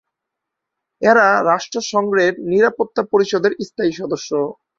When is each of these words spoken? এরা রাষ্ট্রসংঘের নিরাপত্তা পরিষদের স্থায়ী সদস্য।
এরা 1.01 1.27
রাষ্ট্রসংঘের 1.49 2.33
নিরাপত্তা 2.51 3.01
পরিষদের 3.11 3.53
স্থায়ী 3.67 3.91
সদস্য। 3.99 4.29